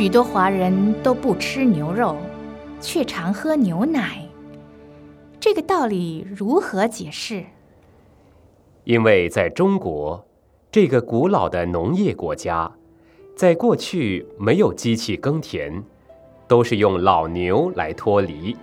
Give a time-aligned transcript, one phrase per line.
[0.00, 2.16] 许多华人都不吃牛肉，
[2.80, 4.26] 却常喝牛奶。
[5.38, 7.44] 这个道理如何解释？
[8.84, 10.26] 因为在中国
[10.72, 12.72] 这个古老的农业国家，
[13.36, 15.84] 在过去没有机器耕田，
[16.48, 18.56] 都是用老牛来脱犁，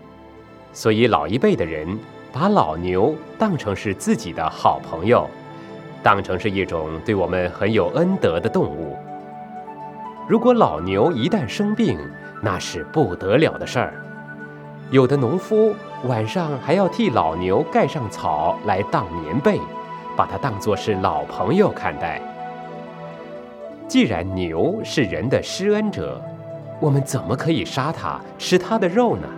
[0.74, 2.00] 所以老一辈的人
[2.34, 5.30] 把老牛当成是自己的好朋友，
[6.02, 8.98] 当成是一种对我们很有恩德的动物。
[10.28, 11.98] 如果老牛一旦生病，
[12.42, 13.94] 那是不得了的事儿。
[14.92, 19.58] 有的农夫晚上还要替老牛盖上草来当棉被，
[20.18, 22.22] 把它当作是老朋友看待。
[23.88, 26.22] 既然牛是人的施恩者，
[26.82, 29.30] 我们怎么可以杀它吃它的肉呢？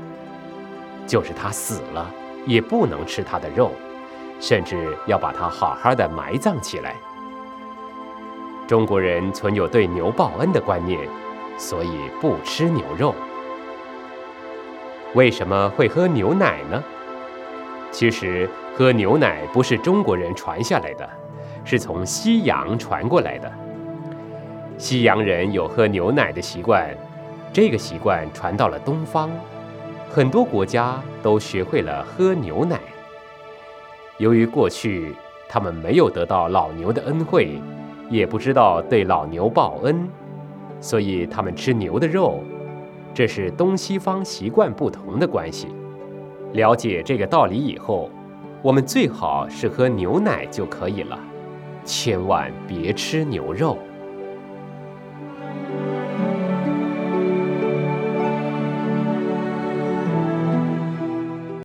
[1.06, 2.10] 就是它死了，
[2.48, 3.70] 也不能吃它的肉，
[4.40, 6.96] 甚至要把它好好的埋葬起来。
[8.70, 11.00] 中国人存有对牛报恩的观念，
[11.58, 11.90] 所以
[12.22, 13.16] 不吃牛肉。
[15.16, 16.84] 为什么会喝牛奶呢？
[17.90, 21.10] 其实喝牛奶不是中国人传下来的，
[21.66, 23.52] 是从西洋传过来的。
[24.78, 26.96] 西洋人有喝牛奶的习惯，
[27.52, 29.32] 这个习惯传到了东方，
[30.12, 32.80] 很多国家都学会了喝牛奶。
[34.20, 35.16] 由于过去
[35.48, 37.60] 他们没有得到老牛的恩惠。
[38.10, 40.08] 也不知道对老牛报恩，
[40.82, 42.44] 所以他们吃牛的肉，
[43.14, 45.68] 这是东西方习惯不同的关系。
[46.54, 48.10] 了解这个道理以后，
[48.62, 51.20] 我们最好是喝牛奶就可以了，
[51.86, 53.78] 千万别吃牛肉。